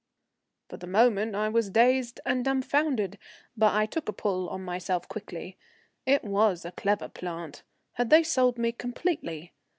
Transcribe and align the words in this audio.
For 0.67 0.77
the 0.77 0.87
moment 0.87 1.35
I 1.35 1.47
was 1.49 1.69
dazed 1.69 2.19
and 2.25 2.43
dumfounded, 2.43 3.19
but 3.55 3.71
I 3.75 3.85
took 3.85 4.09
a 4.09 4.11
pull 4.11 4.49
on 4.49 4.63
myself 4.65 5.07
quickly. 5.07 5.57
It 6.07 6.23
was 6.23 6.65
a 6.65 6.71
clever 6.71 7.07
plant. 7.07 7.61
Had 7.91 8.09
they 8.09 8.23
sold 8.23 8.57
me 8.57 8.71
completely? 8.71 9.53